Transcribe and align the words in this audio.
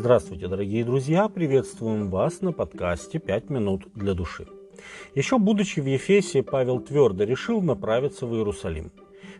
Здравствуйте, 0.00 0.48
дорогие 0.48 0.82
друзья! 0.82 1.28
Приветствуем 1.28 2.08
вас 2.08 2.40
на 2.40 2.52
подкасте 2.52 3.18
«Пять 3.18 3.50
минут 3.50 3.82
для 3.94 4.14
души». 4.14 4.46
Еще 5.14 5.36
будучи 5.36 5.80
в 5.80 5.84
Ефесе, 5.84 6.42
Павел 6.42 6.80
твердо 6.80 7.24
решил 7.24 7.60
направиться 7.60 8.24
в 8.24 8.34
Иерусалим. 8.34 8.92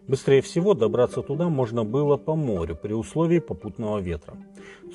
Быстрее 0.06 0.42
всего 0.42 0.74
добраться 0.74 1.22
туда 1.22 1.49
можно 1.49 1.83
было 1.85 2.19
по 2.19 2.35
морю 2.37 2.76
при 2.76 2.92
условии 2.92 3.38
попутного 3.38 4.01
ветра. 4.01 4.37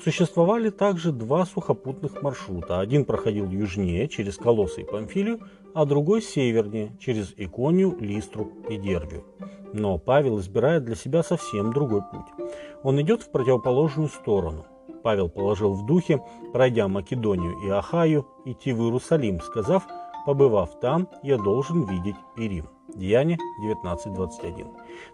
Существовали 0.04 0.70
также 0.70 1.10
два 1.10 1.44
сухопутных 1.44 2.22
маршрута. 2.22 2.78
Один 2.78 3.04
проходил 3.04 3.50
южнее, 3.50 4.06
через 4.06 4.36
Колосы 4.36 4.82
и 4.82 4.84
Памфилию, 4.84 5.40
а 5.74 5.84
другой 5.84 6.22
севернее, 6.22 6.96
через 7.00 7.34
Иконию, 7.36 7.96
Листру 7.98 8.52
и 8.70 8.76
Дербию. 8.76 9.24
Но 9.72 9.98
Павел 9.98 10.38
избирает 10.38 10.84
для 10.84 10.94
себя 10.94 11.24
совсем 11.24 11.72
другой 11.72 12.02
путь. 12.02 12.50
Он 12.84 13.00
идет 13.00 13.22
в 13.22 13.32
противоположную 13.32 14.08
сторону– 14.08 14.64
Павел 15.06 15.28
положил 15.28 15.72
в 15.72 15.86
духе, 15.86 16.20
пройдя 16.52 16.88
Македонию 16.88 17.56
и 17.64 17.68
Ахаю, 17.70 18.26
идти 18.44 18.72
в 18.72 18.82
Иерусалим, 18.82 19.40
сказав, 19.40 19.86
побывав 20.26 20.80
там, 20.80 21.08
я 21.22 21.38
должен 21.38 21.84
видеть 21.84 22.16
и 22.36 22.48
Рим. 22.48 22.66
Деяние 22.92 23.38
19.21. 23.64 24.66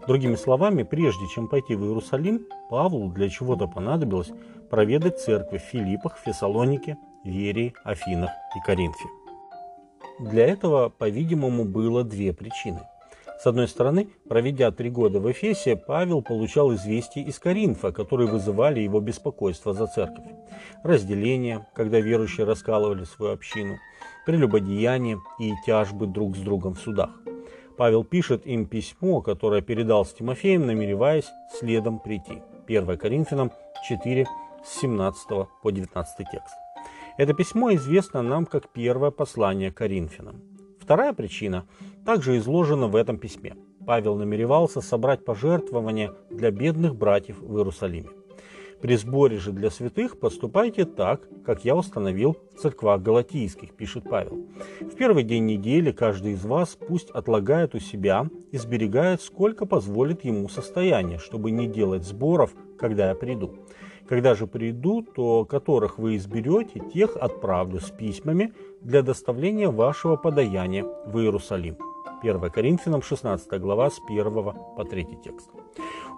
Другими 0.07 0.33
словами, 0.33 0.81
прежде 0.81 1.27
чем 1.27 1.47
пойти 1.47 1.75
в 1.75 1.83
Иерусалим, 1.83 2.47
Павлу 2.71 3.07
для 3.09 3.29
чего-то 3.29 3.67
понадобилось 3.67 4.31
проведать 4.71 5.19
церкви 5.19 5.59
в 5.59 5.61
Филиппах, 5.61 6.17
Фессалонике, 6.17 6.97
Верии, 7.23 7.75
Афинах 7.83 8.31
и 8.57 8.65
Коринфе. 8.65 9.07
Для 10.19 10.47
этого, 10.47 10.89
по-видимому, 10.89 11.65
было 11.65 12.03
две 12.03 12.33
причины– 12.33 12.79
с 13.43 13.45
одной 13.45 13.67
стороны, 13.67 14.07
проведя 14.29 14.71
три 14.71 14.89
года 14.89 15.19
в 15.19 15.29
Эфесе, 15.29 15.75
Павел 15.75 16.21
получал 16.21 16.73
известия 16.75 17.25
из 17.25 17.39
Коринфа, 17.39 17.91
которые 17.91 18.29
вызывали 18.29 18.79
его 18.79 19.01
беспокойство 19.01 19.73
за 19.73 19.87
церковь. 19.87 20.23
Разделение, 20.81 21.67
когда 21.75 21.99
верующие 21.99 22.45
раскалывали 22.45 23.03
свою 23.03 23.33
общину, 23.33 23.79
прелюбодеяние 24.25 25.19
и 25.41 25.51
тяжбы 25.65 26.07
друг 26.07 26.37
с 26.37 26.39
другом 26.39 26.75
в 26.75 26.79
судах. 26.79 27.09
Павел 27.75 28.05
пишет 28.05 28.47
им 28.47 28.65
письмо, 28.65 29.19
которое 29.19 29.61
передал 29.61 30.05
с 30.05 30.13
Тимофеем, 30.13 30.65
намереваясь 30.65 31.27
следом 31.59 31.99
прийти. 31.99 32.41
1 32.65 32.97
Коринфянам 32.97 33.51
4, 33.89 34.25
с 34.63 34.79
17 34.79 35.27
по 35.61 35.69
19 35.69 36.17
текст. 36.31 36.55
Это 37.17 37.33
письмо 37.33 37.73
известно 37.73 38.21
нам 38.21 38.45
как 38.45 38.69
первое 38.69 39.11
послание 39.11 39.69
Коринфянам. 39.69 40.53
Вторая 40.83 41.13
причина 41.13 41.65
также 42.05 42.37
изложена 42.37 42.87
в 42.87 42.95
этом 42.95 43.17
письме. 43.17 43.55
Павел 43.85 44.15
намеревался 44.15 44.81
собрать 44.81 45.25
пожертвования 45.25 46.13
для 46.29 46.51
бедных 46.51 46.95
братьев 46.95 47.39
в 47.39 47.57
Иерусалиме. 47.57 48.09
При 48.83 48.97
сборе 48.97 49.37
же 49.37 49.53
для 49.53 49.69
святых 49.69 50.19
поступайте 50.19 50.83
так, 50.83 51.21
как 51.45 51.63
я 51.63 51.73
установил 51.73 52.35
в 52.53 52.59
церквах 52.59 53.01
галатийских, 53.01 53.73
пишет 53.73 54.03
Павел. 54.09 54.45
В 54.81 54.95
первый 54.95 55.23
день 55.23 55.45
недели 55.45 55.93
каждый 55.93 56.33
из 56.33 56.43
вас 56.43 56.75
пусть 56.75 57.09
отлагает 57.11 57.75
у 57.75 57.79
себя 57.79 58.29
и 58.51 58.57
сберегает, 58.57 59.21
сколько 59.21 59.65
позволит 59.65 60.25
ему 60.25 60.49
состояние, 60.49 61.17
чтобы 61.17 61.51
не 61.51 61.67
делать 61.67 62.03
сборов, 62.03 62.53
когда 62.77 63.07
я 63.07 63.15
приду. 63.15 63.55
Когда 64.05 64.35
же 64.35 64.47
приду, 64.47 65.01
то 65.01 65.45
которых 65.45 65.97
вы 65.97 66.17
изберете, 66.17 66.81
тех 66.93 67.15
отправлю 67.15 67.79
с 67.79 67.89
письмами 67.89 68.53
для 68.81 69.01
доставления 69.01 69.69
вашего 69.69 70.17
подаяния 70.17 70.83
в 70.83 71.17
Иерусалим. 71.19 71.77
1 72.21 72.49
Коринфянам 72.49 73.01
16 73.01 73.59
глава 73.59 73.89
с 73.89 73.99
1 74.07 74.33
по 74.75 74.85
3 74.85 75.05
текст. 75.23 75.49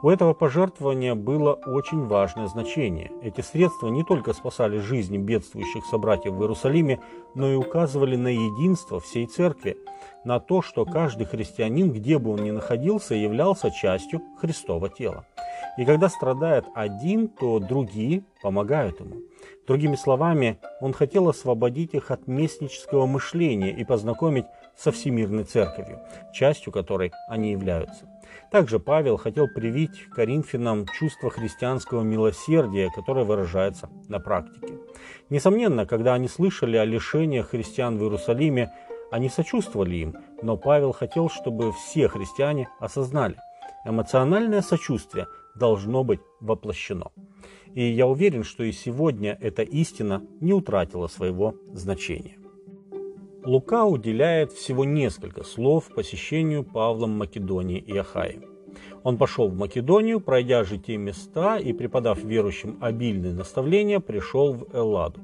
У 0.02 0.10
этого 0.10 0.34
пожертвования 0.34 1.16
было 1.16 1.54
очень 1.54 2.06
важное 2.06 2.48
значение. 2.48 3.12
Эти 3.22 3.42
средства 3.42 3.88
не 3.88 4.04
только 4.04 4.34
спасали 4.34 4.78
жизни 4.78 5.18
бедствующих 5.18 5.86
собратьев 5.86 6.34
в 6.34 6.42
Иерусалиме, 6.42 7.00
но 7.34 7.52
и 7.52 7.56
указывали 7.56 8.16
на 8.16 8.28
единство 8.28 9.00
всей 9.00 9.26
церкви, 9.26 9.78
на 10.24 10.40
то, 10.40 10.62
что 10.62 10.86
каждый 10.86 11.26
христианин, 11.26 11.92
где 11.92 12.20
бы 12.20 12.32
он 12.32 12.44
ни 12.44 12.52
находился, 12.52 13.16
являлся 13.16 13.72
частью 13.72 14.22
Христова 14.40 14.90
тела. 14.90 15.26
И 15.78 15.86
когда 15.86 16.10
страдает 16.10 16.66
один, 16.74 17.28
то 17.28 17.60
другие 17.60 18.24
помогают 18.42 19.00
ему. 19.00 19.16
Другими 19.68 19.96
словами, 19.96 20.60
он 20.80 20.94
хотел 20.94 21.28
освободить 21.28 21.94
их 21.94 22.12
от 22.12 22.28
местнического 22.28 23.06
мышления 23.06 23.72
и 23.72 23.84
познакомить 23.84 24.46
со 24.78 24.92
Всемирной 24.92 25.44
Церковью, 25.44 26.02
частью 26.34 26.72
которой 26.72 27.12
они 27.30 27.52
являются. 27.52 28.06
Также 28.52 28.80
Павел 28.80 29.18
хотел 29.18 29.48
привить 29.48 30.08
коринфянам 30.16 30.86
чувство 31.00 31.30
христианского 31.30 32.02
милосердия, 32.02 32.92
которое 32.94 33.26
выражается 33.26 33.90
на 34.08 34.20
практике. 34.20 34.78
Несомненно, 35.30 35.86
когда 35.86 36.14
они 36.14 36.28
слышали 36.28 36.78
о 36.78 36.86
лишениях 36.86 37.50
христиан 37.50 37.98
в 37.98 38.04
Иерусалиме, 38.04 38.72
они 39.12 39.30
сочувствовали 39.30 39.96
им, 39.96 40.16
но 40.42 40.58
Павел 40.58 40.92
хотел, 40.92 41.30
чтобы 41.30 41.72
все 41.72 42.08
христиане 42.08 42.70
осознали, 42.80 43.38
эмоциональное 43.86 44.62
сочувствие 44.62 45.28
должно 45.56 46.04
быть 46.04 46.20
воплощено. 46.40 47.12
И 47.74 47.84
я 47.84 48.08
уверен, 48.08 48.44
что 48.44 48.64
и 48.64 48.72
сегодня 48.72 49.38
эта 49.42 49.62
истина 49.62 50.24
не 50.40 50.54
утратила 50.54 51.08
своего 51.08 51.56
значения. 51.74 52.38
Лука 53.44 53.86
уделяет 53.86 54.52
всего 54.52 54.86
несколько 54.86 55.44
слов 55.44 55.90
посещению 55.94 56.64
Павлом 56.64 57.12
Македонии 57.12 57.78
и 57.78 57.96
Ахаи. 57.96 58.42
Он 59.04 59.18
пошел 59.18 59.50
в 59.50 59.56
Македонию, 59.56 60.20
пройдя 60.20 60.64
же 60.64 60.80
те 60.80 60.98
места 60.98 61.58
и 61.58 61.74
преподав 61.74 62.24
верующим 62.24 62.78
обильные 62.82 63.34
наставления, 63.34 64.00
пришел 64.00 64.54
в 64.54 64.76
Элладу. 64.76 65.22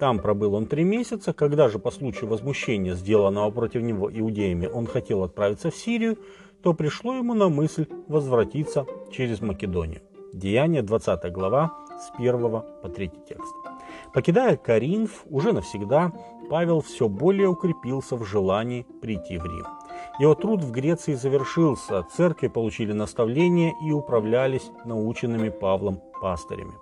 Там 0.00 0.20
пробыл 0.20 0.54
он 0.54 0.66
три 0.66 0.84
месяца, 0.84 1.32
когда 1.32 1.68
же 1.68 1.78
по 1.78 1.90
случаю 1.90 2.30
возмущения, 2.30 2.94
сделанного 2.94 3.50
против 3.50 3.82
него 3.82 4.10
иудеями, 4.10 4.66
он 4.66 4.86
хотел 4.86 5.24
отправиться 5.24 5.70
в 5.70 5.76
Сирию, 5.76 6.16
то 6.62 6.74
пришло 6.74 7.14
ему 7.14 7.34
на 7.34 7.48
мысль 7.48 7.86
возвратиться 8.08 8.86
через 9.10 9.40
Македонию. 9.40 10.02
Деяние 10.32 10.82
20 10.82 11.32
глава 11.32 11.72
с 11.98 12.12
1 12.18 12.40
по 12.40 12.88
3 12.88 13.10
текст. 13.28 13.54
Покидая 14.12 14.56
Каринф 14.56 15.24
уже 15.30 15.52
навсегда, 15.52 16.12
Павел 16.50 16.80
все 16.80 17.08
более 17.08 17.48
укрепился 17.48 18.16
в 18.16 18.24
желании 18.24 18.86
прийти 19.00 19.38
в 19.38 19.44
Рим. 19.44 19.66
Его 20.18 20.34
труд 20.34 20.62
в 20.62 20.70
Греции 20.70 21.14
завершился, 21.14 22.04
церкви 22.16 22.48
получили 22.48 22.92
наставления 22.92 23.72
и 23.84 23.92
управлялись 23.92 24.70
наученными 24.84 25.48
Павлом 25.48 26.00
пастырями. 26.20 26.72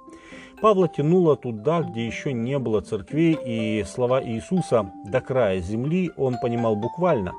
Павла 0.61 0.89
тянуло 0.89 1.37
туда, 1.37 1.83
где 1.83 2.07
еще 2.07 2.33
не 2.33 2.59
было 2.59 2.81
церквей, 2.81 3.39
и 3.45 3.85
слова 3.85 4.23
Иисуса 4.23 4.91
«до 5.05 5.21
края 5.21 5.61
земли» 5.61 6.11
он 6.17 6.37
понимал 6.41 6.77
буквально, 6.77 7.35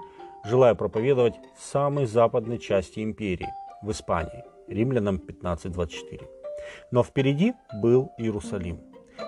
желая 0.48 0.76
проповедовать 0.76 1.36
в 1.58 1.64
самой 1.64 2.06
западной 2.06 2.58
части 2.58 3.02
империи, 3.02 3.50
в 3.82 3.92
Испании, 3.92 4.44
римлянам 4.68 5.18
15.24. 5.18 6.28
Но 6.92 7.04
впереди 7.04 7.54
был 7.82 8.12
Иерусалим. 8.18 8.82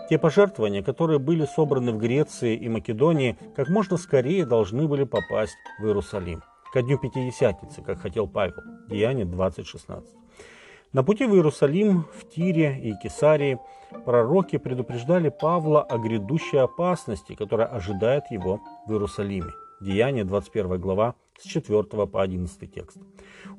Те 0.09 0.18
пожертвования, 0.18 0.84
которые 0.84 1.19
были 1.19 1.46
собраны 1.46 1.91
в 1.91 1.97
Греции 1.97 2.56
и 2.56 2.69
Македонии, 2.69 3.38
как 3.56 3.69
можно 3.69 3.97
скорее 3.97 4.46
должны 4.46 4.88
были 4.88 5.03
попасть 5.03 5.56
в 5.79 5.85
Иерусалим. 5.85 6.44
Ко 6.72 6.81
дню 6.81 7.00
Пятидесятницы, 7.00 7.81
как 7.81 8.00
хотел 8.00 8.28
Павел. 8.28 8.62
Деяние 8.88 9.25
20.16. 9.25 10.03
На 10.94 11.03
пути 11.03 11.25
в 11.25 11.35
Иерусалим, 11.35 12.06
в 12.13 12.29
Тире 12.29 12.79
и 12.79 12.94
Кесарии 13.02 13.59
пророки 14.06 14.58
предупреждали 14.58 15.29
Павла 15.29 15.84
о 15.84 15.97
грядущей 15.97 16.59
опасности, 16.59 17.35
которая 17.35 17.68
ожидает 17.68 18.24
его 18.31 18.62
в 18.88 18.91
Иерусалиме. 18.91 19.52
Деяние 19.81 20.25
21 20.25 20.78
глава 20.78 21.16
с 21.40 21.44
4 21.47 21.84
по 21.84 22.22
11 22.22 22.73
текст. 22.73 22.97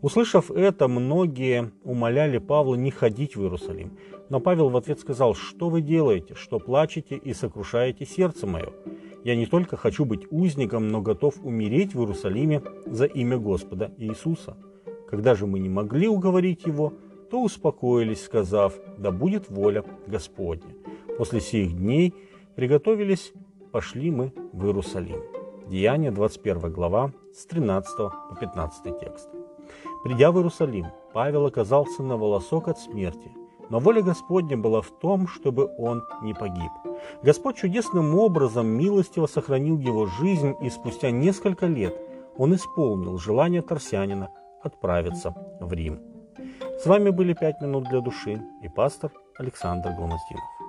Услышав 0.03 0.51
это, 0.51 0.87
многие 0.87 1.73
умоляли 1.83 2.37
Павла 2.37 2.75
не 2.75 2.91
ходить 2.91 3.37
в 3.37 3.43
Иерусалим. 3.43 3.97
Но 4.29 4.39
Павел 4.39 4.69
в 4.69 4.77
ответ 4.77 5.01
сказал, 5.01 5.35
что 5.35 5.71
вы 5.71 5.81
делаете, 5.81 6.35
что 6.35 6.59
плачете 6.59 7.17
и 7.17 7.33
сокрушаете 7.33 8.05
сердце 8.05 8.47
мое. 8.47 8.71
Я 9.25 9.35
не 9.35 9.47
только 9.47 9.79
хочу 9.79 10.05
быть 10.05 10.27
узником, 10.31 10.89
но 10.89 11.01
готов 11.01 11.43
умереть 11.43 11.95
в 11.95 12.01
Иерусалиме 12.01 12.63
за 12.85 13.07
имя 13.07 13.39
Господа 13.39 13.91
Иисуса. 13.97 14.59
Когда 15.09 15.35
же 15.35 15.47
мы 15.47 15.59
не 15.59 15.71
могли 15.71 16.07
уговорить 16.07 16.67
его, 16.67 16.93
то 17.31 17.43
успокоились, 17.43 18.25
сказав, 18.25 18.75
да 18.99 19.11
будет 19.11 19.49
воля 19.49 19.85
Господня. 20.07 20.75
После 21.17 21.41
сих 21.41 21.75
дней 21.75 22.15
приготовились, 22.57 23.33
пошли 23.73 24.11
мы 24.11 24.35
в 24.53 24.67
Иерусалим. 24.67 25.30
Деяние 25.71 26.11
21 26.11 26.73
глава 26.73 27.13
с 27.33 27.47
13 27.47 27.97
по 27.97 28.37
15 28.41 28.99
текст. 28.99 29.29
Придя 30.03 30.33
в 30.33 30.37
Иерусалим, 30.37 30.87
Павел 31.13 31.47
оказался 31.47 32.03
на 32.03 32.17
волосок 32.17 32.67
от 32.67 32.81
смерти, 32.81 33.31
но 33.69 33.79
воля 33.79 34.03
Господня 34.03 34.57
была 34.57 34.83
в 34.83 34.91
том, 34.91 35.29
чтобы 35.29 35.71
он 35.79 36.03
не 36.23 36.35
погиб. 36.35 36.73
Господь 37.23 37.57
чудесным 37.57 38.19
образом 38.19 38.67
милостиво 38.67 39.27
сохранил 39.27 39.79
его 39.79 40.07
жизнь, 40.07 40.57
и 40.61 40.71
спустя 40.71 41.13
несколько 41.13 41.67
лет 41.67 41.97
он 42.37 42.53
исполнил 42.57 43.17
желание 43.19 43.63
Тарсянина 43.63 44.31
отправиться 44.65 45.37
в 45.61 45.73
Рим. 45.73 46.01
С 46.83 46.87
вами 46.87 47.11
были 47.11 47.33
«Пять 47.33 47.61
минут 47.61 47.85
для 47.85 48.01
души» 48.01 48.43
и 48.61 48.69
пастор 48.69 49.13
Александр 49.39 49.91
Гломоздинов. 49.91 50.60